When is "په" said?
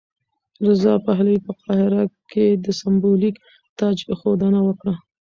1.45-1.51